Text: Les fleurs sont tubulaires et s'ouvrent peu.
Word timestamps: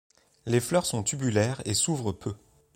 Les 0.47 0.59
fleurs 0.59 0.87
sont 0.87 1.03
tubulaires 1.03 1.61
et 1.65 1.75
s'ouvrent 1.75 2.11
peu. 2.13 2.33